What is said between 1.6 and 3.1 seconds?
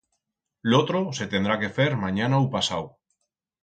que fer manyana u pasau.